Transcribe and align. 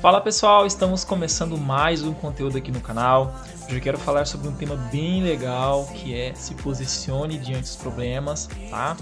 Fala 0.00 0.20
pessoal, 0.20 0.66
estamos 0.66 1.04
começando 1.04 1.56
mais 1.56 2.02
um 2.02 2.12
conteúdo 2.12 2.58
aqui 2.58 2.72
no 2.72 2.80
canal. 2.80 3.34
Hoje 3.66 3.76
eu 3.76 3.80
quero 3.80 3.98
falar 3.98 4.26
sobre 4.26 4.48
um 4.48 4.52
tema 4.56 4.74
bem 4.90 5.22
legal 5.22 5.86
que 5.94 6.12
é 6.12 6.34
se 6.34 6.54
posicione 6.56 7.38
diante 7.38 7.62
dos 7.62 7.76
problemas, 7.76 8.48
tá? 8.68 8.96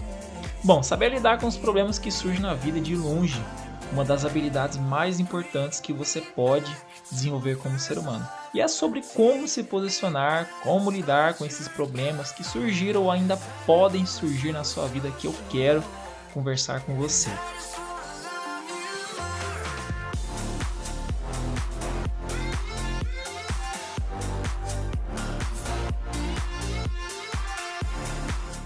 Bom, 0.62 0.82
saber 0.82 1.10
lidar 1.10 1.38
com 1.38 1.46
os 1.46 1.56
problemas 1.56 1.98
que 1.98 2.10
surgem 2.10 2.42
na 2.42 2.52
vida 2.52 2.78
de 2.78 2.94
longe, 2.94 3.42
uma 3.92 4.04
das 4.04 4.26
habilidades 4.26 4.76
mais 4.76 5.18
importantes 5.18 5.80
que 5.80 5.92
você 5.92 6.20
pode 6.20 6.70
desenvolver 7.10 7.56
como 7.56 7.78
ser 7.78 7.96
humano. 7.96 8.28
E 8.52 8.60
é 8.60 8.68
sobre 8.68 9.02
como 9.14 9.48
se 9.48 9.62
posicionar, 9.62 10.48
como 10.62 10.90
lidar 10.90 11.34
com 11.34 11.46
esses 11.46 11.66
problemas 11.66 12.30
que 12.30 12.44
surgiram 12.44 13.04
ou 13.04 13.10
ainda 13.10 13.38
podem 13.64 14.04
surgir 14.04 14.52
na 14.52 14.64
sua 14.64 14.86
vida 14.86 15.10
que 15.12 15.26
eu 15.26 15.34
quero 15.48 15.82
conversar 16.34 16.80
com 16.82 16.94
você. 16.94 17.30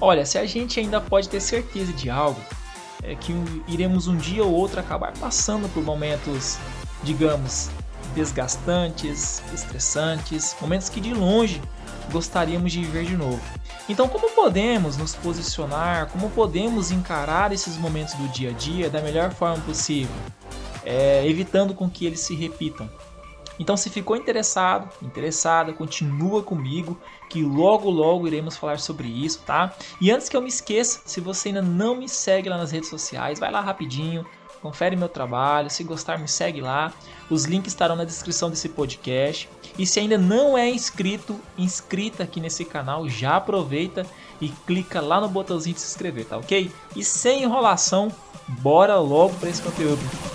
Olha, 0.04 0.26
se 0.26 0.36
a 0.36 0.44
gente 0.44 0.78
ainda 0.78 1.00
pode 1.00 1.30
ter 1.30 1.40
certeza 1.40 1.90
de 1.90 2.10
algo, 2.10 2.38
é 3.02 3.14
que 3.14 3.32
iremos 3.66 4.06
um 4.06 4.14
dia 4.14 4.44
ou 4.44 4.52
outro 4.52 4.78
acabar 4.78 5.14
passando 5.14 5.66
por 5.72 5.82
momentos, 5.82 6.58
digamos, 7.02 7.70
desgastantes, 8.14 9.42
estressantes, 9.50 10.54
momentos 10.60 10.90
que 10.90 11.00
de 11.00 11.14
longe 11.14 11.58
gostaríamos 12.12 12.70
de 12.70 12.80
viver 12.82 13.06
de 13.06 13.16
novo. 13.16 13.40
Então, 13.88 14.06
como 14.06 14.28
podemos 14.32 14.98
nos 14.98 15.14
posicionar, 15.14 16.10
como 16.10 16.28
podemos 16.28 16.90
encarar 16.90 17.50
esses 17.50 17.78
momentos 17.78 18.12
do 18.12 18.28
dia 18.28 18.50
a 18.50 18.52
dia 18.52 18.90
da 18.90 19.00
melhor 19.00 19.32
forma 19.32 19.56
possível, 19.64 20.14
é, 20.84 21.26
evitando 21.26 21.72
com 21.72 21.88
que 21.88 22.04
eles 22.04 22.20
se 22.20 22.34
repitam? 22.34 22.90
Então, 23.58 23.76
se 23.76 23.88
ficou 23.88 24.16
interessado, 24.16 24.88
interessada, 25.02 25.72
continua 25.72 26.42
comigo, 26.42 26.98
que 27.28 27.42
logo 27.42 27.90
logo 27.90 28.26
iremos 28.26 28.56
falar 28.56 28.78
sobre 28.78 29.08
isso, 29.08 29.40
tá? 29.46 29.74
E 30.00 30.10
antes 30.10 30.28
que 30.28 30.36
eu 30.36 30.42
me 30.42 30.48
esqueça, 30.48 31.00
se 31.04 31.20
você 31.20 31.48
ainda 31.48 31.62
não 31.62 31.96
me 31.96 32.08
segue 32.08 32.48
lá 32.48 32.58
nas 32.58 32.72
redes 32.72 32.88
sociais, 32.88 33.38
vai 33.38 33.50
lá 33.50 33.60
rapidinho, 33.60 34.26
confere 34.64 34.96
meu 34.96 35.10
trabalho, 35.10 35.68
se 35.68 35.84
gostar 35.84 36.18
me 36.18 36.26
segue 36.26 36.62
lá. 36.62 36.92
Os 37.28 37.44
links 37.44 37.72
estarão 37.72 37.94
na 37.94 38.04
descrição 38.04 38.48
desse 38.48 38.68
podcast. 38.70 39.48
E 39.78 39.86
se 39.86 40.00
ainda 40.00 40.16
não 40.16 40.56
é 40.56 40.70
inscrito, 40.70 41.38
inscrita 41.58 42.22
aqui 42.22 42.40
nesse 42.40 42.64
canal, 42.64 43.08
já 43.08 43.36
aproveita 43.36 44.06
e 44.40 44.48
clica 44.48 45.00
lá 45.00 45.20
no 45.20 45.28
botãozinho 45.28 45.74
de 45.74 45.80
se 45.80 45.88
inscrever, 45.88 46.24
tá 46.24 46.38
ok? 46.38 46.70
E 46.96 47.04
sem 47.04 47.42
enrolação, 47.42 48.10
bora 48.48 48.96
logo 48.98 49.34
para 49.34 49.50
esse 49.50 49.60
conteúdo. 49.60 50.33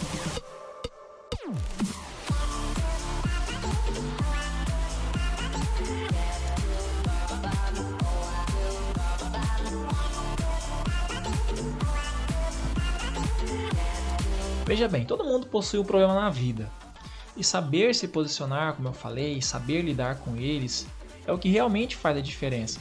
Veja 14.80 14.88
bem, 14.88 15.04
todo 15.04 15.26
mundo 15.26 15.46
possui 15.46 15.78
um 15.78 15.84
problema 15.84 16.14
na 16.14 16.30
vida. 16.30 16.72
E 17.36 17.44
saber 17.44 17.94
se 17.94 18.08
posicionar, 18.08 18.76
como 18.76 18.88
eu 18.88 18.94
falei, 18.94 19.42
saber 19.42 19.82
lidar 19.82 20.20
com 20.20 20.38
eles, 20.38 20.88
é 21.28 21.34
o 21.34 21.38
que 21.38 21.50
realmente 21.50 21.98
faz 21.98 22.16
a 22.16 22.22
diferença. 22.22 22.80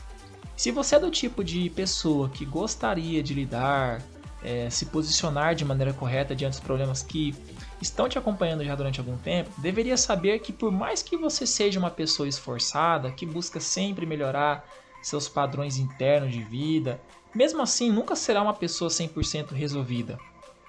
Se 0.56 0.70
você 0.70 0.94
é 0.94 1.00
do 1.00 1.10
tipo 1.10 1.42
de 1.42 1.68
pessoa 1.70 2.28
que 2.28 2.44
gostaria 2.44 3.20
de 3.20 3.34
lidar, 3.34 4.00
é, 4.44 4.70
se 4.70 4.86
posicionar 4.86 5.56
de 5.56 5.64
maneira 5.64 5.92
correta 5.92 6.36
diante 6.36 6.52
dos 6.52 6.60
problemas 6.60 7.02
que 7.02 7.34
estão 7.82 8.08
te 8.08 8.16
acompanhando 8.16 8.64
já 8.64 8.76
durante 8.76 9.00
algum 9.00 9.16
tempo, 9.16 9.50
deveria 9.58 9.96
saber 9.96 10.38
que 10.38 10.52
por 10.52 10.70
mais 10.70 11.02
que 11.02 11.16
você 11.16 11.48
seja 11.48 11.80
uma 11.80 11.90
pessoa 11.90 12.28
esforçada, 12.28 13.10
que 13.10 13.26
busca 13.26 13.58
sempre 13.58 14.06
melhorar 14.06 14.64
seus 15.02 15.26
padrões 15.26 15.78
internos 15.78 16.30
de 16.30 16.44
vida, 16.44 17.00
mesmo 17.34 17.60
assim 17.60 17.90
nunca 17.90 18.14
será 18.14 18.40
uma 18.40 18.54
pessoa 18.54 18.88
100% 18.88 19.50
resolvida 19.50 20.16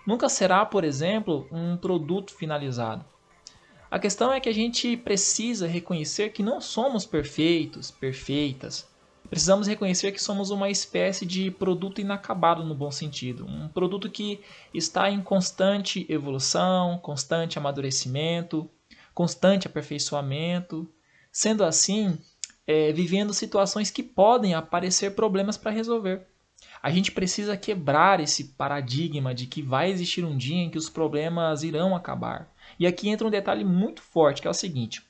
nunca 0.09 0.27
será, 0.27 0.65
por 0.65 0.83
exemplo, 0.83 1.47
um 1.51 1.77
produto 1.77 2.33
finalizado. 2.33 3.05
A 3.91 3.99
questão 3.99 4.33
é 4.33 4.39
que 4.39 4.49
a 4.49 4.53
gente 4.53 4.97
precisa 4.97 5.67
reconhecer 5.67 6.29
que 6.31 6.41
não 6.41 6.59
somos 6.59 7.05
perfeitos, 7.05 7.91
perfeitas. 7.91 8.89
Precisamos 9.29 9.67
reconhecer 9.67 10.11
que 10.11 10.21
somos 10.21 10.49
uma 10.49 10.67
espécie 10.67 11.27
de 11.27 11.51
produto 11.51 12.01
inacabado 12.01 12.63
no 12.63 12.73
bom 12.73 12.89
sentido, 12.89 13.45
um 13.45 13.67
produto 13.67 14.09
que 14.09 14.41
está 14.73 15.11
em 15.11 15.21
constante 15.21 16.07
evolução, 16.09 16.97
constante 16.97 17.59
amadurecimento, 17.59 18.67
constante 19.13 19.67
aperfeiçoamento. 19.67 20.91
Sendo 21.31 21.63
assim, 21.63 22.17
é, 22.65 22.91
vivendo 22.91 23.31
situações 23.31 23.91
que 23.91 24.01
podem 24.01 24.55
aparecer 24.55 25.13
problemas 25.13 25.55
para 25.55 25.69
resolver. 25.69 26.25
A 26.81 26.89
gente 26.89 27.11
precisa 27.11 27.57
quebrar 27.57 28.19
esse 28.19 28.45
paradigma 28.55 29.33
de 29.35 29.45
que 29.45 29.61
vai 29.61 29.89
existir 29.89 30.23
um 30.23 30.37
dia 30.37 30.57
em 30.57 30.69
que 30.69 30.77
os 30.77 30.89
problemas 30.89 31.63
irão 31.63 31.95
acabar. 31.95 32.49
E 32.79 32.87
aqui 32.87 33.09
entra 33.09 33.27
um 33.27 33.31
detalhe 33.31 33.65
muito 33.65 34.01
forte, 34.01 34.41
que 34.41 34.47
é 34.47 34.51
o 34.51 34.53
seguinte: 34.53 35.03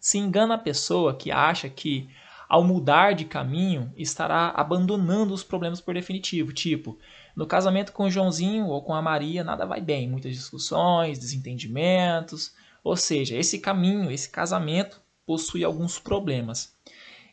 se 0.00 0.18
engana 0.18 0.54
a 0.54 0.58
pessoa 0.58 1.14
que 1.14 1.30
acha 1.30 1.68
que 1.68 2.08
ao 2.48 2.62
mudar 2.62 3.12
de 3.12 3.24
caminho 3.24 3.92
estará 3.96 4.50
abandonando 4.50 5.34
os 5.34 5.42
problemas 5.42 5.80
por 5.80 5.94
definitivo, 5.94 6.52
tipo, 6.52 6.98
no 7.34 7.46
casamento 7.46 7.92
com 7.92 8.04
o 8.04 8.10
Joãozinho 8.10 8.66
ou 8.66 8.82
com 8.82 8.94
a 8.94 9.02
Maria 9.02 9.42
nada 9.42 9.66
vai 9.66 9.80
bem, 9.80 10.08
muitas 10.08 10.32
discussões, 10.32 11.18
desentendimentos, 11.18 12.54
ou 12.82 12.96
seja, 12.96 13.36
esse 13.36 13.58
caminho, 13.58 14.10
esse 14.10 14.30
casamento 14.30 15.00
possui 15.26 15.64
alguns 15.64 15.98
problemas. 15.98 16.74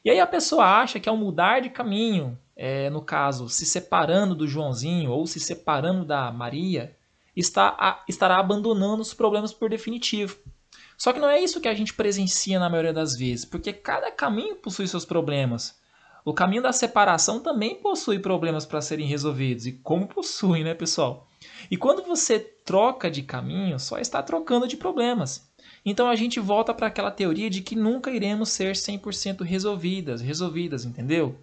E 0.03 0.09
aí 0.09 0.19
a 0.19 0.27
pessoa 0.27 0.65
acha 0.65 0.99
que 0.99 1.07
ao 1.07 1.15
mudar 1.15 1.61
de 1.61 1.69
caminho, 1.69 2.37
é, 2.55 2.89
no 2.89 3.01
caso, 3.01 3.49
se 3.49 3.65
separando 3.65 4.35
do 4.35 4.47
Joãozinho 4.47 5.11
ou 5.11 5.25
se 5.25 5.39
separando 5.39 6.05
da 6.05 6.31
Maria, 6.31 6.95
está 7.35 7.75
a, 7.79 8.03
estará 8.07 8.37
abandonando 8.37 9.01
os 9.01 9.13
problemas 9.13 9.53
por 9.53 9.69
definitivo. 9.69 10.37
Só 10.97 11.11
que 11.11 11.19
não 11.19 11.29
é 11.29 11.41
isso 11.41 11.59
que 11.59 11.67
a 11.67 11.73
gente 11.73 11.93
presencia 11.93 12.59
na 12.59 12.69
maioria 12.69 12.93
das 12.93 13.17
vezes, 13.17 13.45
porque 13.45 13.73
cada 13.73 14.11
caminho 14.11 14.55
possui 14.55 14.87
seus 14.87 15.05
problemas. 15.05 15.81
O 16.23 16.33
caminho 16.33 16.61
da 16.61 16.71
separação 16.71 17.39
também 17.41 17.75
possui 17.75 18.19
problemas 18.19 18.65
para 18.65 18.81
serem 18.81 19.05
resolvidos, 19.05 19.65
e 19.65 19.73
como 19.73 20.07
possui, 20.07 20.63
né, 20.63 20.73
pessoal? 20.73 21.27
E 21.69 21.75
quando 21.75 22.03
você 22.03 22.39
troca 22.39 23.11
de 23.11 23.21
caminho, 23.23 23.77
só 23.79 23.97
está 23.97 24.23
trocando 24.23 24.67
de 24.67 24.77
problemas. 24.77 25.51
Então 25.85 26.07
a 26.07 26.15
gente 26.15 26.39
volta 26.39 26.73
para 26.73 26.87
aquela 26.87 27.11
teoria 27.11 27.49
de 27.49 27.61
que 27.61 27.75
nunca 27.75 28.09
iremos 28.09 28.49
ser 28.49 28.73
100% 28.73 29.41
resolvidas, 29.41 30.21
resolvidas, 30.21 30.85
entendeu? 30.85 31.35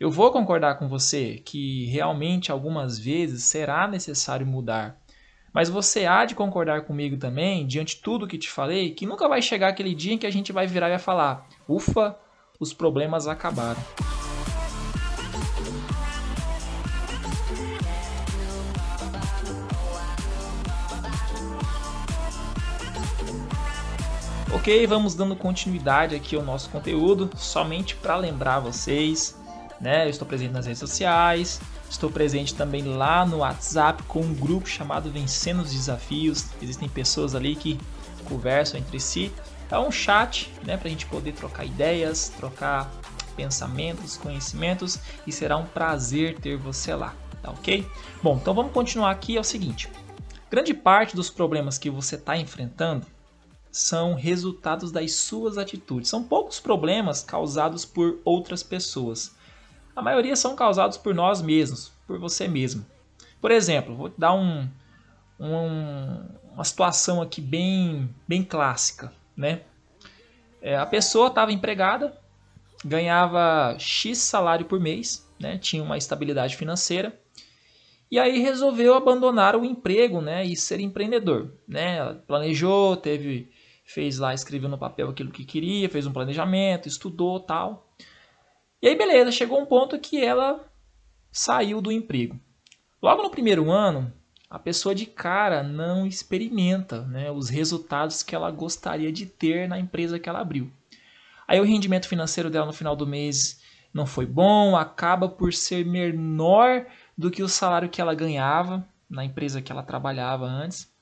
Eu 0.00 0.12
vou 0.12 0.30
concordar 0.30 0.78
com 0.78 0.86
você 0.86 1.42
que 1.44 1.86
realmente 1.86 2.52
algumas 2.52 3.00
vezes 3.00 3.42
será 3.42 3.88
necessário 3.88 4.46
mudar. 4.46 4.96
Mas 5.52 5.68
você 5.68 6.06
há 6.06 6.24
de 6.24 6.36
concordar 6.36 6.82
comigo 6.82 7.16
também, 7.16 7.66
diante 7.66 7.96
de 7.96 8.02
tudo 8.02 8.28
que 8.28 8.38
te 8.38 8.48
falei, 8.48 8.92
que 8.92 9.04
nunca 9.04 9.28
vai 9.28 9.42
chegar 9.42 9.66
aquele 9.66 9.96
dia 9.96 10.12
em 10.14 10.18
que 10.18 10.26
a 10.26 10.30
gente 10.30 10.52
vai 10.52 10.68
virar 10.68 10.86
e 10.86 10.90
vai 10.90 10.98
falar: 11.00 11.48
ufa, 11.68 12.16
os 12.60 12.72
problemas 12.72 13.26
acabaram. 13.26 13.82
Ok, 24.54 24.86
vamos 24.86 25.16
dando 25.16 25.34
continuidade 25.34 26.14
aqui 26.14 26.36
ao 26.36 26.44
nosso 26.44 26.70
conteúdo, 26.70 27.28
somente 27.36 27.96
para 27.96 28.16
lembrar 28.16 28.60
vocês 28.60 29.37
né? 29.80 30.06
Eu 30.06 30.10
estou 30.10 30.26
presente 30.26 30.52
nas 30.52 30.66
redes 30.66 30.80
sociais, 30.80 31.60
estou 31.88 32.10
presente 32.10 32.54
também 32.54 32.82
lá 32.82 33.24
no 33.24 33.38
WhatsApp 33.38 34.02
com 34.04 34.20
um 34.20 34.34
grupo 34.34 34.68
chamado 34.68 35.10
Vencendo 35.10 35.62
os 35.62 35.72
Desafios. 35.72 36.46
Existem 36.60 36.88
pessoas 36.88 37.34
ali 37.34 37.54
que 37.54 37.78
conversam 38.24 38.78
entre 38.80 38.98
si. 39.00 39.32
É 39.70 39.78
um 39.78 39.90
chat, 39.90 40.52
né, 40.64 40.76
para 40.76 40.88
a 40.88 40.90
gente 40.90 41.06
poder 41.06 41.32
trocar 41.32 41.64
ideias, 41.64 42.30
trocar 42.30 42.90
pensamentos, 43.36 44.16
conhecimentos 44.16 44.98
e 45.26 45.30
será 45.30 45.56
um 45.56 45.66
prazer 45.66 46.38
ter 46.40 46.56
você 46.56 46.94
lá, 46.94 47.14
tá 47.42 47.50
ok? 47.50 47.86
Bom, 48.22 48.38
então 48.40 48.54
vamos 48.54 48.72
continuar 48.72 49.10
aqui. 49.10 49.36
É 49.36 49.40
o 49.40 49.44
seguinte: 49.44 49.88
grande 50.50 50.74
parte 50.74 51.14
dos 51.14 51.30
problemas 51.30 51.78
que 51.78 51.90
você 51.90 52.16
está 52.16 52.36
enfrentando 52.36 53.06
são 53.70 54.14
resultados 54.14 54.90
das 54.90 55.12
suas 55.14 55.58
atitudes. 55.58 56.10
São 56.10 56.24
poucos 56.24 56.58
problemas 56.58 57.22
causados 57.22 57.84
por 57.84 58.18
outras 58.24 58.62
pessoas 58.62 59.36
a 59.98 60.02
maioria 60.02 60.36
são 60.36 60.54
causados 60.54 60.96
por 60.96 61.12
nós 61.12 61.42
mesmos, 61.42 61.92
por 62.06 62.20
você 62.20 62.46
mesmo. 62.46 62.86
Por 63.40 63.50
exemplo, 63.50 63.96
vou 63.96 64.12
dar 64.16 64.32
um, 64.32 64.68
um, 65.40 66.24
uma 66.54 66.62
situação 66.62 67.20
aqui 67.20 67.40
bem, 67.40 68.08
bem 68.26 68.44
clássica, 68.44 69.12
né? 69.36 69.62
É, 70.62 70.76
a 70.76 70.86
pessoa 70.86 71.26
estava 71.26 71.52
empregada, 71.52 72.16
ganhava 72.84 73.76
X 73.78 74.18
salário 74.18 74.66
por 74.66 74.78
mês, 74.78 75.28
né? 75.38 75.58
tinha 75.58 75.82
uma 75.82 75.98
estabilidade 75.98 76.56
financeira, 76.56 77.18
E 78.10 78.20
aí 78.20 78.38
resolveu 78.38 78.94
abandonar 78.94 79.56
o 79.56 79.64
emprego, 79.64 80.20
né, 80.20 80.42
e 80.42 80.56
ser 80.56 80.80
empreendedor, 80.80 81.52
né? 81.66 81.96
Ela 81.96 82.14
planejou, 82.14 82.96
teve 82.96 83.50
fez 83.84 84.18
lá, 84.18 84.32
escreveu 84.32 84.68
no 84.68 84.78
papel 84.78 85.10
aquilo 85.10 85.30
que 85.30 85.44
queria, 85.44 85.88
fez 85.90 86.06
um 86.06 86.12
planejamento, 86.12 86.86
estudou, 86.86 87.40
tal. 87.40 87.87
E 88.80 88.88
aí 88.88 88.96
beleza, 88.96 89.32
chegou 89.32 89.60
um 89.60 89.66
ponto 89.66 89.98
que 89.98 90.24
ela 90.24 90.64
saiu 91.32 91.80
do 91.80 91.90
emprego. 91.90 92.38
Logo 93.02 93.22
no 93.22 93.30
primeiro 93.30 93.70
ano, 93.70 94.12
a 94.48 94.58
pessoa 94.58 94.94
de 94.94 95.04
cara 95.04 95.62
não 95.62 96.06
experimenta 96.06 97.02
né, 97.02 97.30
os 97.30 97.48
resultados 97.48 98.22
que 98.22 98.34
ela 98.34 98.50
gostaria 98.50 99.12
de 99.12 99.26
ter 99.26 99.68
na 99.68 99.78
empresa 99.78 100.18
que 100.18 100.28
ela 100.28 100.40
abriu. 100.40 100.70
Aí 101.46 101.60
o 101.60 101.64
rendimento 101.64 102.08
financeiro 102.08 102.48
dela 102.48 102.66
no 102.66 102.72
final 102.72 102.94
do 102.94 103.06
mês 103.06 103.60
não 103.92 104.06
foi 104.06 104.26
bom, 104.26 104.76
acaba 104.76 105.28
por 105.28 105.52
ser 105.52 105.84
menor 105.84 106.86
do 107.16 107.30
que 107.30 107.42
o 107.42 107.48
salário 107.48 107.88
que 107.88 108.00
ela 108.00 108.14
ganhava 108.14 108.86
na 109.08 109.24
empresa 109.24 109.60
que 109.60 109.72
ela 109.72 109.82
trabalhava 109.82 110.46
antes. 110.46 110.92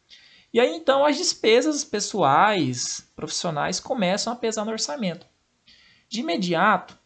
E 0.52 0.58
aí 0.58 0.74
então 0.74 1.04
as 1.04 1.16
despesas 1.16 1.84
pessoais, 1.84 3.10
profissionais 3.14 3.80
começam 3.80 4.32
a 4.32 4.36
pesar 4.36 4.64
no 4.64 4.70
orçamento. 4.70 5.26
De 6.08 6.20
imediato, 6.20 6.98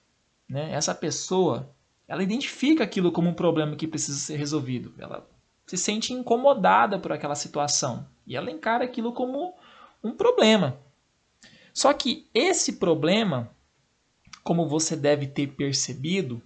né, 0.50 0.72
essa 0.72 0.94
pessoa 0.94 1.74
ela 2.06 2.24
identifica 2.24 2.82
aquilo 2.82 3.12
como 3.12 3.30
um 3.30 3.34
problema 3.34 3.76
que 3.76 3.86
precisa 3.86 4.18
ser 4.18 4.36
resolvido. 4.36 4.92
Ela 4.98 5.24
se 5.64 5.78
sente 5.78 6.12
incomodada 6.12 6.98
por 6.98 7.12
aquela 7.12 7.36
situação 7.36 8.08
e 8.26 8.36
ela 8.36 8.50
encara 8.50 8.84
aquilo 8.84 9.12
como 9.12 9.54
um 10.02 10.10
problema. 10.10 10.76
Só 11.72 11.92
que 11.92 12.28
esse 12.34 12.74
problema, 12.74 13.48
como 14.42 14.68
você 14.68 14.96
deve 14.96 15.28
ter 15.28 15.52
percebido, 15.52 16.42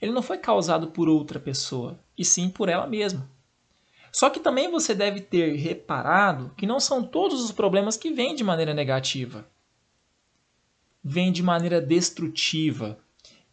ele 0.00 0.12
não 0.12 0.22
foi 0.22 0.38
causado 0.38 0.88
por 0.88 1.08
outra 1.08 1.40
pessoa, 1.40 1.98
e 2.16 2.24
sim 2.24 2.48
por 2.48 2.68
ela 2.68 2.86
mesma. 2.86 3.28
Só 4.12 4.30
que 4.30 4.38
também 4.38 4.70
você 4.70 4.94
deve 4.94 5.20
ter 5.20 5.56
reparado 5.56 6.52
que 6.56 6.66
não 6.66 6.78
são 6.78 7.02
todos 7.02 7.42
os 7.42 7.50
problemas 7.50 7.96
que 7.96 8.12
vêm 8.12 8.36
de 8.36 8.44
maneira 8.44 8.72
negativa. 8.72 9.44
Vêm 11.02 11.32
de 11.32 11.42
maneira 11.42 11.80
destrutiva. 11.80 12.98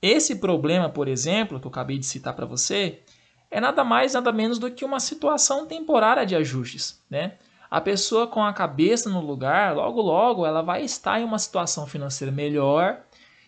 Esse 0.01 0.35
problema, 0.37 0.89
por 0.89 1.07
exemplo, 1.07 1.59
que 1.59 1.67
eu 1.67 1.71
acabei 1.71 1.97
de 1.97 2.05
citar 2.05 2.33
para 2.35 2.45
você, 2.45 3.01
é 3.49 3.59
nada 3.59 3.83
mais, 3.83 4.13
nada 4.13 4.31
menos 4.31 4.57
do 4.57 4.71
que 4.71 4.85
uma 4.85 4.99
situação 4.99 5.67
temporária 5.67 6.25
de 6.25 6.35
ajustes. 6.35 7.01
Né? 7.09 7.33
A 7.69 7.79
pessoa 7.79 8.25
com 8.25 8.43
a 8.43 8.53
cabeça 8.53 9.09
no 9.09 9.21
lugar, 9.21 9.75
logo 9.75 10.01
logo, 10.01 10.45
ela 10.45 10.61
vai 10.61 10.83
estar 10.83 11.19
em 11.19 11.23
uma 11.23 11.37
situação 11.37 11.85
financeira 11.85 12.31
melhor 12.31 13.01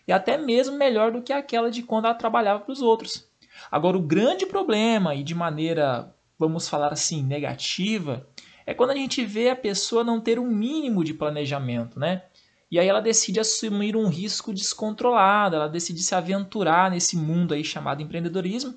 e 0.06 0.12
até 0.12 0.36
mesmo 0.36 0.76
melhor 0.76 1.10
do 1.10 1.22
que 1.22 1.32
aquela 1.32 1.70
de 1.70 1.82
quando 1.82 2.04
ela 2.04 2.14
trabalhava 2.14 2.60
para 2.60 2.72
os 2.72 2.82
outros. 2.82 3.28
Agora, 3.70 3.96
o 3.96 4.02
grande 4.02 4.46
problema, 4.46 5.14
e 5.14 5.22
de 5.22 5.34
maneira 5.34 6.14
vamos 6.38 6.68
falar 6.68 6.92
assim, 6.92 7.22
negativa, 7.22 8.26
é 8.66 8.74
quando 8.74 8.90
a 8.90 8.96
gente 8.96 9.24
vê 9.24 9.50
a 9.50 9.56
pessoa 9.56 10.04
não 10.04 10.20
ter 10.20 10.38
um 10.38 10.46
mínimo 10.46 11.04
de 11.04 11.14
planejamento, 11.14 11.98
né? 11.98 12.22
E 12.74 12.78
aí 12.80 12.88
ela 12.88 13.00
decide 13.00 13.38
assumir 13.38 13.94
um 13.94 14.08
risco 14.08 14.52
descontrolado, 14.52 15.54
ela 15.54 15.68
decide 15.68 16.02
se 16.02 16.12
aventurar 16.12 16.90
nesse 16.90 17.16
mundo 17.16 17.54
aí 17.54 17.62
chamado 17.62 18.02
empreendedorismo. 18.02 18.74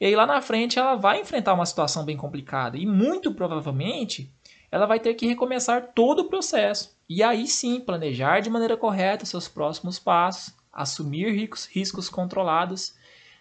E 0.00 0.06
aí 0.06 0.16
lá 0.16 0.24
na 0.24 0.40
frente 0.40 0.78
ela 0.78 0.94
vai 0.94 1.20
enfrentar 1.20 1.52
uma 1.52 1.66
situação 1.66 2.06
bem 2.06 2.16
complicada 2.16 2.78
e 2.78 2.86
muito 2.86 3.34
provavelmente 3.34 4.32
ela 4.72 4.86
vai 4.86 4.98
ter 4.98 5.12
que 5.12 5.26
recomeçar 5.26 5.92
todo 5.94 6.20
o 6.20 6.28
processo. 6.30 6.96
E 7.06 7.22
aí 7.22 7.46
sim, 7.46 7.80
planejar 7.80 8.40
de 8.40 8.48
maneira 8.48 8.78
correta 8.78 9.26
seus 9.26 9.46
próximos 9.46 9.98
passos, 9.98 10.54
assumir 10.72 11.30
riscos, 11.30 11.66
riscos 11.66 12.08
controlados 12.08 12.94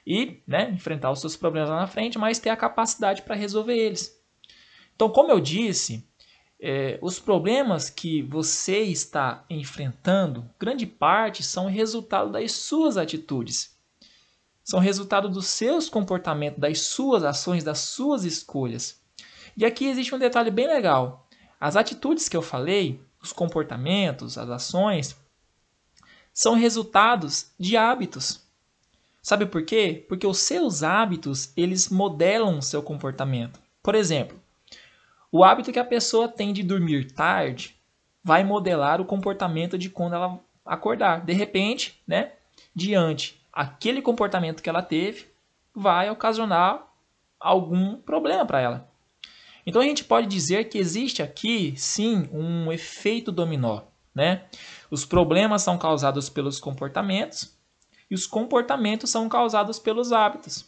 e 0.05 0.41
né, 0.45 0.69
enfrentar 0.69 1.11
os 1.11 1.21
seus 1.21 1.37
problemas 1.37 1.69
lá 1.69 1.77
na 1.77 1.87
frente, 1.87 2.19
mas 2.19 2.39
ter 2.39 2.49
a 2.49 2.57
capacidade 2.57 3.21
para 3.21 3.35
resolver 3.35 3.77
eles. 3.77 4.21
Então, 4.93 5.09
como 5.09 5.31
eu 5.31 5.39
disse, 5.39 6.05
é, 6.59 6.97
os 7.01 7.19
problemas 7.19 7.89
que 7.89 8.21
você 8.23 8.81
está 8.81 9.45
enfrentando, 9.49 10.49
grande 10.59 10.85
parte 10.85 11.43
são 11.43 11.67
resultado 11.67 12.31
das 12.31 12.51
suas 12.51 12.97
atitudes. 12.97 13.75
São 14.63 14.79
resultado 14.79 15.29
dos 15.29 15.47
seus 15.47 15.87
comportamentos, 15.87 16.59
das 16.59 16.79
suas 16.81 17.23
ações, 17.23 17.63
das 17.63 17.79
suas 17.79 18.25
escolhas. 18.25 18.99
E 19.55 19.65
aqui 19.65 19.85
existe 19.85 20.13
um 20.13 20.19
detalhe 20.19 20.51
bem 20.51 20.67
legal. 20.67 21.27
As 21.59 21.75
atitudes 21.75 22.27
que 22.27 22.35
eu 22.35 22.41
falei, 22.41 22.99
os 23.21 23.31
comportamentos, 23.31 24.37
as 24.37 24.49
ações, 24.49 25.15
são 26.33 26.53
resultados 26.53 27.51
de 27.59 27.77
hábitos. 27.77 28.41
Sabe 29.21 29.45
por 29.45 29.63
quê? 29.63 30.05
Porque 30.07 30.27
os 30.27 30.37
seus 30.39 30.83
hábitos, 30.83 31.51
eles 31.55 31.89
modelam 31.89 32.59
o 32.59 32.61
seu 32.61 32.83
comportamento. 32.83 33.59
Por 33.81 33.95
exemplo, 33.95 34.39
o 35.31 35.43
hábito 35.43 35.71
que 35.71 35.79
a 35.79 35.85
pessoa 35.85 36.27
tem 36.27 36.53
de 36.53 36.63
dormir 36.63 37.11
tarde 37.11 37.75
vai 38.23 38.43
modelar 38.43 38.99
o 38.99 39.05
comportamento 39.05 39.77
de 39.77 39.89
quando 39.89 40.15
ela 40.15 40.39
acordar. 40.65 41.23
De 41.25 41.33
repente, 41.33 42.01
né, 42.07 42.33
diante 42.75 43.41
aquele 43.51 44.01
comportamento 44.01 44.61
que 44.61 44.69
ela 44.69 44.81
teve, 44.81 45.27
vai 45.73 46.09
ocasionar 46.09 46.85
algum 47.39 47.95
problema 47.95 48.45
para 48.45 48.61
ela. 48.61 48.89
Então 49.65 49.81
a 49.81 49.85
gente 49.85 50.03
pode 50.03 50.27
dizer 50.27 50.69
que 50.69 50.77
existe 50.77 51.21
aqui 51.21 51.73
sim 51.75 52.29
um 52.31 52.71
efeito 52.71 53.31
dominó, 53.31 53.81
né? 54.15 54.45
Os 54.89 55.05
problemas 55.05 55.61
são 55.61 55.77
causados 55.77 56.29
pelos 56.29 56.59
comportamentos 56.59 57.57
e 58.09 58.15
os 58.15 58.25
comportamentos 58.25 59.09
são 59.09 59.27
causados 59.27 59.77
pelos 59.77 60.13
hábitos. 60.13 60.65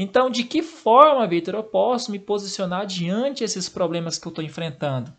Então, 0.00 0.30
de 0.30 0.44
que 0.44 0.62
forma, 0.62 1.26
Victor, 1.26 1.56
eu 1.56 1.64
posso 1.64 2.12
me 2.12 2.20
posicionar 2.20 2.86
diante 2.86 3.40
desses 3.40 3.68
problemas 3.68 4.16
que 4.16 4.28
eu 4.28 4.30
estou 4.30 4.44
enfrentando? 4.44 5.12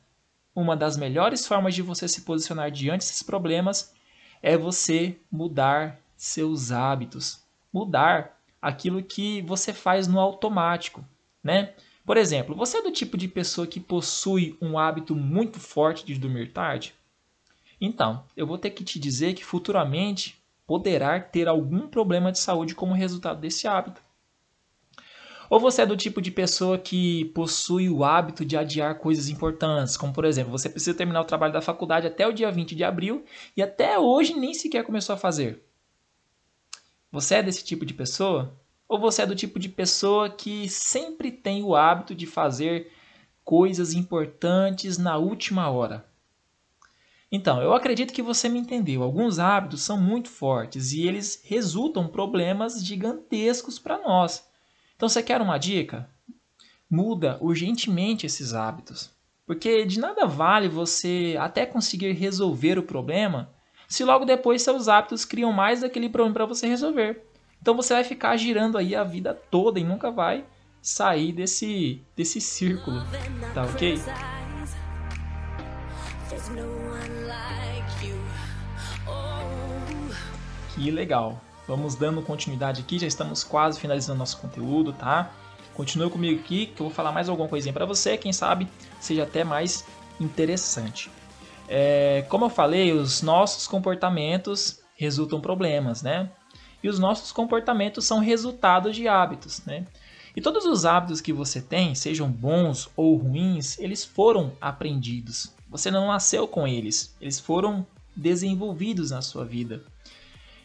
Uma 0.55 0.77
das 0.77 0.95
melhores 0.95 1.45
formas 1.45 1.75
de 1.75 1.81
você 1.81 2.07
se 2.07 2.21
posicionar 2.21 2.71
diante 2.71 3.01
desses 3.01 3.21
problemas 3.21 3.93
é 4.41 4.57
você 4.57 5.19
mudar 5.29 5.99
seus 6.15 6.71
hábitos, 6.71 7.43
mudar 7.73 8.39
aquilo 8.61 9.03
que 9.03 9.41
você 9.41 9.73
faz 9.73 10.07
no 10.07 10.17
automático, 10.17 11.03
né? 11.43 11.73
Por 12.05 12.15
exemplo, 12.15 12.55
você 12.55 12.77
é 12.77 12.81
do 12.81 12.91
tipo 12.91 13.17
de 13.17 13.27
pessoa 13.27 13.67
que 13.67 13.81
possui 13.81 14.57
um 14.61 14.79
hábito 14.79 15.13
muito 15.13 15.59
forte 15.59 16.05
de 16.05 16.17
dormir 16.17 16.53
tarde? 16.53 16.95
Então, 17.81 18.23
eu 18.35 18.47
vou 18.47 18.57
ter 18.57 18.69
que 18.69 18.85
te 18.85 18.97
dizer 18.97 19.33
que 19.33 19.43
futuramente 19.43 20.41
poderá 20.65 21.19
ter 21.19 21.49
algum 21.49 21.85
problema 21.85 22.31
de 22.31 22.39
saúde 22.39 22.73
como 22.73 22.93
resultado 22.93 23.41
desse 23.41 23.67
hábito. 23.67 24.01
Ou 25.49 25.59
você 25.59 25.81
é 25.81 25.85
do 25.85 25.97
tipo 25.97 26.21
de 26.21 26.29
pessoa 26.29 26.77
que 26.77 27.25
possui 27.33 27.89
o 27.89 28.03
hábito 28.03 28.45
de 28.45 28.55
adiar 28.55 28.99
coisas 28.99 29.29
importantes, 29.29 29.97
como 29.97 30.13
por 30.13 30.23
exemplo, 30.25 30.51
você 30.51 30.69
precisa 30.69 30.95
terminar 30.95 31.21
o 31.21 31.25
trabalho 31.25 31.51
da 31.51 31.61
faculdade 31.61 32.05
até 32.05 32.27
o 32.27 32.33
dia 32.33 32.51
20 32.51 32.75
de 32.75 32.83
abril 32.83 33.25
e 33.57 33.63
até 33.63 33.97
hoje 33.97 34.33
nem 34.33 34.53
sequer 34.53 34.83
começou 34.83 35.15
a 35.15 35.17
fazer. 35.17 35.63
Você 37.11 37.35
é 37.35 37.43
desse 37.43 37.63
tipo 37.63 37.85
de 37.85 37.93
pessoa? 37.95 38.55
Ou 38.87 38.99
você 38.99 39.23
é 39.23 39.25
do 39.25 39.35
tipo 39.35 39.59
de 39.59 39.69
pessoa 39.69 40.29
que 40.29 40.69
sempre 40.69 41.31
tem 41.31 41.63
o 41.63 41.75
hábito 41.75 42.13
de 42.13 42.27
fazer 42.27 42.91
coisas 43.43 43.93
importantes 43.93 44.99
na 44.99 45.17
última 45.17 45.69
hora? 45.69 46.05
Então, 47.31 47.61
eu 47.61 47.73
acredito 47.73 48.13
que 48.13 48.21
você 48.21 48.49
me 48.49 48.59
entendeu. 48.59 49.03
Alguns 49.03 49.37
hábitos 49.37 49.81
são 49.81 49.99
muito 49.99 50.29
fortes 50.29 50.91
e 50.91 51.07
eles 51.07 51.41
resultam 51.43 52.07
problemas 52.07 52.83
gigantescos 52.83 53.77
para 53.77 53.99
nós. 53.99 54.48
Então, 54.99 55.07
você 55.07 55.23
quer 55.23 55.41
uma 55.41 55.57
dica? 55.57 56.09
Muda 56.91 57.37
urgentemente 57.39 58.25
esses 58.25 58.53
hábitos. 58.53 59.09
Porque 59.47 59.85
de 59.85 59.97
nada 59.97 60.25
vale 60.25 60.67
você 60.67 61.37
até 61.39 61.65
conseguir 61.65 62.11
resolver 62.11 62.77
o 62.77 62.83
problema 62.83 63.49
se 63.87 64.03
logo 64.03 64.25
depois 64.25 64.61
seus 64.61 64.89
hábitos 64.89 65.23
criam 65.23 65.53
mais 65.53 65.79
daquele 65.79 66.09
problema 66.09 66.33
para 66.33 66.45
você 66.45 66.67
resolver. 66.67 67.23
Então 67.61 67.77
você 67.77 67.93
vai 67.93 68.03
ficar 68.03 68.35
girando 68.35 68.77
aí 68.77 68.93
a 68.93 69.05
vida 69.05 69.33
toda 69.33 69.79
e 69.79 69.85
nunca 69.85 70.11
vai 70.11 70.43
sair 70.81 71.31
desse, 71.31 72.03
desse 72.13 72.41
círculo, 72.41 73.01
tá 73.53 73.63
ok? 73.63 73.97
Oh. 79.07 80.75
Que 80.75 80.91
legal. 80.91 81.41
Vamos 81.69 81.93
dando 81.93 82.23
continuidade 82.23 82.81
aqui, 82.81 82.97
já 82.97 83.05
estamos 83.05 83.43
quase 83.43 83.79
finalizando 83.79 84.17
nosso 84.17 84.39
conteúdo, 84.39 84.91
tá? 84.91 85.31
Continue 85.75 86.09
comigo 86.09 86.39
aqui 86.39 86.65
que 86.65 86.81
eu 86.81 86.87
vou 86.87 86.89
falar 86.89 87.11
mais 87.11 87.29
alguma 87.29 87.47
coisinha 87.47 87.71
para 87.71 87.85
você, 87.85 88.17
quem 88.17 88.33
sabe 88.33 88.67
seja 88.99 89.21
até 89.21 89.43
mais 89.43 89.85
interessante. 90.19 91.11
É, 91.67 92.25
como 92.27 92.45
eu 92.45 92.49
falei, 92.49 92.91
os 92.91 93.21
nossos 93.21 93.67
comportamentos 93.67 94.79
resultam 94.95 95.39
problemas, 95.39 96.01
né? 96.01 96.31
E 96.81 96.89
os 96.89 96.97
nossos 96.97 97.31
comportamentos 97.31 98.03
são 98.03 98.17
resultados 98.17 98.95
de 98.95 99.07
hábitos, 99.07 99.63
né? 99.63 99.85
E 100.35 100.41
todos 100.41 100.65
os 100.65 100.85
hábitos 100.85 101.21
que 101.21 101.31
você 101.31 101.61
tem, 101.61 101.93
sejam 101.93 102.31
bons 102.31 102.89
ou 102.95 103.15
ruins, 103.15 103.77
eles 103.77 104.03
foram 104.03 104.53
aprendidos. 104.59 105.53
Você 105.69 105.91
não 105.91 106.07
nasceu 106.07 106.47
com 106.47 106.67
eles, 106.67 107.15
eles 107.21 107.39
foram 107.39 107.85
desenvolvidos 108.15 109.11
na 109.11 109.21
sua 109.21 109.45
vida. 109.45 109.83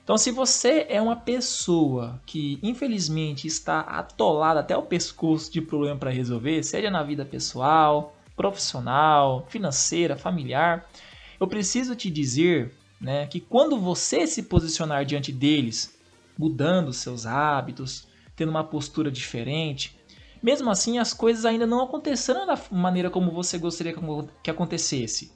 Então, 0.04 0.18
se 0.18 0.30
você 0.30 0.86
é 0.90 1.00
uma 1.00 1.16
pessoa 1.16 2.20
que 2.26 2.58
infelizmente 2.62 3.46
está 3.46 3.80
atolada 3.80 4.60
até 4.60 4.76
o 4.76 4.82
pescoço 4.82 5.50
de 5.50 5.62
problema 5.62 5.96
para 5.96 6.10
resolver, 6.10 6.62
seja 6.62 6.90
na 6.90 7.02
vida 7.02 7.24
pessoal, 7.24 8.14
profissional, 8.36 9.46
financeira, 9.48 10.14
familiar, 10.14 10.86
eu 11.40 11.46
preciso 11.46 11.96
te 11.96 12.10
dizer 12.10 12.74
né, 13.00 13.26
que 13.26 13.40
quando 13.40 13.78
você 13.78 14.26
se 14.26 14.42
posicionar 14.42 15.06
diante 15.06 15.32
deles, 15.32 15.98
mudando 16.38 16.92
seus 16.92 17.24
hábitos, 17.24 18.06
tendo 18.36 18.50
uma 18.50 18.64
postura 18.64 19.10
diferente, 19.10 19.98
mesmo 20.42 20.68
assim 20.68 20.98
as 20.98 21.14
coisas 21.14 21.46
ainda 21.46 21.66
não 21.66 21.82
aconteceram 21.82 22.46
da 22.46 22.60
maneira 22.70 23.08
como 23.08 23.30
você 23.30 23.56
gostaria 23.56 23.94
que 24.42 24.50
acontecesse. 24.50 25.32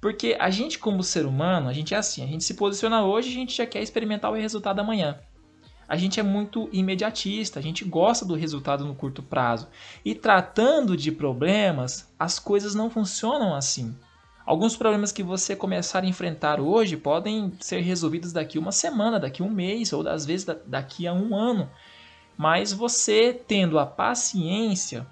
Porque 0.00 0.36
a 0.40 0.48
gente, 0.48 0.78
como 0.78 1.02
ser 1.02 1.26
humano, 1.26 1.68
a 1.68 1.72
gente 1.72 1.94
é 1.94 1.98
assim: 1.98 2.24
a 2.24 2.26
gente 2.26 2.44
se 2.44 2.54
posiciona 2.54 3.04
hoje 3.04 3.28
a 3.28 3.34
gente 3.34 3.56
já 3.56 3.66
quer 3.66 3.82
experimentar 3.82 4.30
o 4.30 4.34
resultado 4.34 4.80
amanhã. 4.80 5.18
A 5.86 5.96
gente 5.96 6.20
é 6.20 6.22
muito 6.22 6.68
imediatista, 6.72 7.58
a 7.58 7.62
gente 7.62 7.84
gosta 7.84 8.24
do 8.24 8.36
resultado 8.36 8.84
no 8.84 8.94
curto 8.94 9.24
prazo. 9.24 9.66
E 10.04 10.14
tratando 10.14 10.96
de 10.96 11.10
problemas, 11.10 12.08
as 12.16 12.38
coisas 12.38 12.76
não 12.76 12.88
funcionam 12.88 13.54
assim. 13.54 13.94
Alguns 14.46 14.76
problemas 14.76 15.10
que 15.10 15.22
você 15.22 15.54
começar 15.56 16.04
a 16.04 16.06
enfrentar 16.06 16.60
hoje 16.60 16.96
podem 16.96 17.52
ser 17.60 17.80
resolvidos 17.80 18.32
daqui 18.32 18.56
uma 18.58 18.72
semana, 18.72 19.18
daqui 19.18 19.42
um 19.42 19.50
mês 19.50 19.92
ou 19.92 20.08
às 20.08 20.24
vezes 20.24 20.46
daqui 20.64 21.08
a 21.08 21.12
um 21.12 21.36
ano. 21.36 21.68
Mas 22.36 22.72
você 22.72 23.32
tendo 23.32 23.76
a 23.76 23.84
paciência 23.84 25.06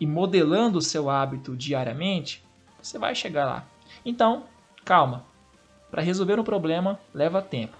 e 0.00 0.06
modelando 0.06 0.78
o 0.78 0.82
seu 0.82 1.10
hábito 1.10 1.56
diariamente, 1.56 2.44
você 2.80 2.98
vai 2.98 3.14
chegar 3.14 3.44
lá. 3.44 3.75
Então, 4.06 4.44
calma. 4.84 5.24
Para 5.90 6.00
resolver 6.00 6.38
um 6.38 6.44
problema 6.44 6.98
leva 7.12 7.42
tempo. 7.42 7.76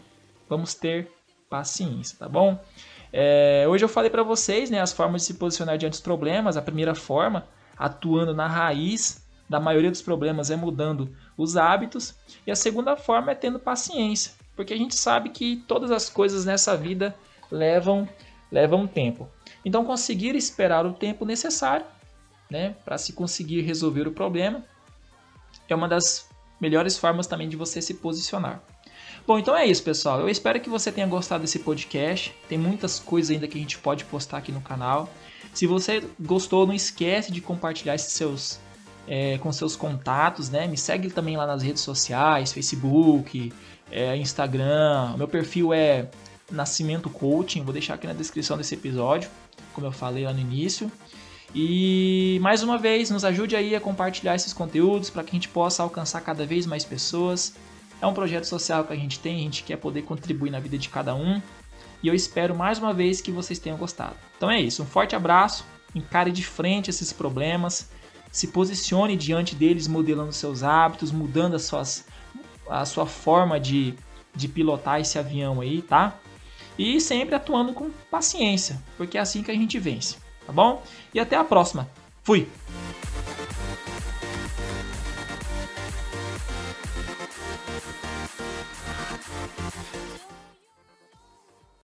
Vamos 0.48 0.74
ter 0.74 1.08
paciência, 1.48 2.18
tá 2.18 2.28
bom? 2.28 2.58
É, 3.12 3.64
hoje 3.68 3.84
eu 3.84 3.88
falei 3.88 4.10
para 4.10 4.24
vocês 4.24 4.68
né, 4.68 4.80
as 4.80 4.92
formas 4.92 5.22
de 5.22 5.28
se 5.28 5.34
posicionar 5.34 5.78
diante 5.78 5.92
dos 5.92 6.00
problemas. 6.00 6.56
A 6.56 6.62
primeira 6.62 6.96
forma, 6.96 7.46
atuando 7.78 8.34
na 8.34 8.48
raiz 8.48 9.24
da 9.48 9.60
maioria 9.60 9.90
dos 9.90 10.02
problemas, 10.02 10.50
é 10.50 10.56
mudando 10.56 11.14
os 11.38 11.56
hábitos. 11.56 12.16
E 12.44 12.50
a 12.50 12.56
segunda 12.56 12.96
forma 12.96 13.30
é 13.30 13.34
tendo 13.36 13.60
paciência, 13.60 14.32
porque 14.56 14.74
a 14.74 14.76
gente 14.76 14.96
sabe 14.96 15.30
que 15.30 15.62
todas 15.68 15.92
as 15.92 16.10
coisas 16.10 16.44
nessa 16.44 16.76
vida 16.76 17.14
levam, 17.52 18.08
levam 18.50 18.84
tempo. 18.84 19.28
Então, 19.64 19.84
conseguir 19.84 20.34
esperar 20.34 20.84
o 20.84 20.92
tempo 20.92 21.24
necessário 21.24 21.86
né, 22.50 22.74
para 22.84 22.98
se 22.98 23.12
conseguir 23.12 23.60
resolver 23.60 24.08
o 24.08 24.12
problema 24.12 24.64
é 25.72 25.76
uma 25.76 25.88
das 25.88 26.28
melhores 26.60 26.96
formas 26.96 27.26
também 27.26 27.48
de 27.48 27.56
você 27.56 27.82
se 27.82 27.94
posicionar. 27.94 28.62
Bom, 29.26 29.38
então 29.38 29.56
é 29.56 29.66
isso, 29.66 29.82
pessoal. 29.82 30.20
Eu 30.20 30.28
espero 30.28 30.60
que 30.60 30.70
você 30.70 30.92
tenha 30.92 31.06
gostado 31.06 31.42
desse 31.42 31.58
podcast. 31.58 32.32
Tem 32.48 32.56
muitas 32.56 33.00
coisas 33.00 33.30
ainda 33.32 33.48
que 33.48 33.58
a 33.58 33.60
gente 33.60 33.76
pode 33.78 34.04
postar 34.04 34.38
aqui 34.38 34.52
no 34.52 34.60
canal. 34.60 35.08
Se 35.52 35.66
você 35.66 36.02
gostou, 36.20 36.66
não 36.66 36.74
esquece 36.74 37.32
de 37.32 37.40
compartilhar 37.40 37.94
esses 37.94 38.12
seus 38.12 38.60
é, 39.08 39.38
com 39.38 39.52
seus 39.52 39.74
contatos, 39.76 40.50
né? 40.50 40.66
Me 40.66 40.76
segue 40.76 41.10
também 41.10 41.36
lá 41.36 41.46
nas 41.46 41.62
redes 41.62 41.82
sociais, 41.82 42.52
Facebook, 42.52 43.52
é, 43.90 44.16
Instagram. 44.16 45.16
Meu 45.16 45.26
perfil 45.26 45.72
é 45.72 46.08
Nascimento 46.50 47.08
Coaching. 47.10 47.62
Vou 47.62 47.72
deixar 47.72 47.94
aqui 47.94 48.06
na 48.06 48.12
descrição 48.12 48.56
desse 48.56 48.74
episódio, 48.74 49.30
como 49.72 49.86
eu 49.86 49.92
falei 49.92 50.24
lá 50.24 50.32
no 50.32 50.40
início. 50.40 50.90
E 51.54 52.38
mais 52.42 52.62
uma 52.62 52.76
vez, 52.76 53.10
nos 53.10 53.24
ajude 53.24 53.56
aí 53.56 53.74
a 53.74 53.80
compartilhar 53.80 54.34
esses 54.34 54.52
conteúdos 54.52 55.10
para 55.10 55.22
que 55.22 55.30
a 55.30 55.34
gente 55.34 55.48
possa 55.48 55.82
alcançar 55.82 56.20
cada 56.20 56.44
vez 56.44 56.66
mais 56.66 56.84
pessoas. 56.84 57.54
É 58.00 58.06
um 58.06 58.12
projeto 58.12 58.44
social 58.44 58.84
que 58.84 58.92
a 58.92 58.96
gente 58.96 59.18
tem, 59.18 59.36
a 59.36 59.42
gente 59.42 59.62
quer 59.62 59.76
poder 59.76 60.02
contribuir 60.02 60.50
na 60.50 60.60
vida 60.60 60.76
de 60.76 60.88
cada 60.88 61.14
um. 61.14 61.40
E 62.02 62.08
eu 62.08 62.14
espero 62.14 62.54
mais 62.54 62.78
uma 62.78 62.92
vez 62.92 63.20
que 63.20 63.30
vocês 63.30 63.58
tenham 63.58 63.78
gostado. 63.78 64.16
Então 64.36 64.50
é 64.50 64.60
isso, 64.60 64.82
um 64.82 64.86
forte 64.86 65.16
abraço, 65.16 65.64
encare 65.94 66.30
de 66.30 66.44
frente 66.44 66.90
esses 66.90 67.12
problemas, 67.12 67.90
se 68.30 68.48
posicione 68.48 69.16
diante 69.16 69.54
deles, 69.54 69.88
modelando 69.88 70.32
seus 70.32 70.62
hábitos, 70.62 71.10
mudando 71.10 71.54
as 71.56 71.62
suas, 71.62 72.06
a 72.68 72.84
sua 72.84 73.06
forma 73.06 73.58
de, 73.58 73.94
de 74.34 74.46
pilotar 74.46 75.00
esse 75.00 75.18
avião 75.18 75.62
aí, 75.62 75.80
tá? 75.80 76.18
E 76.78 77.00
sempre 77.00 77.34
atuando 77.34 77.72
com 77.72 77.90
paciência, 78.10 78.82
porque 78.98 79.16
é 79.16 79.20
assim 79.22 79.42
que 79.42 79.50
a 79.50 79.54
gente 79.54 79.78
vence 79.78 80.25
tá 80.46 80.52
bom? 80.52 80.82
E 81.12 81.20
até 81.20 81.36
a 81.36 81.44
próxima. 81.44 81.88
Fui! 82.22 82.48